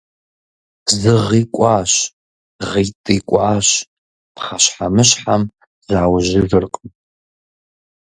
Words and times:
Зы 0.97 1.13
гъи 1.25 1.43
кӀуащ, 1.55 1.91
гъитӀи 2.69 3.17
кӀуащ– 3.29 3.67
пхъэщхьэмыщхьэм 4.35 5.41
заужьыжыркъым. 5.89 6.89